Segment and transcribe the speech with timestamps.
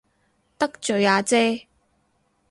[0.57, 1.67] 得罪阿姐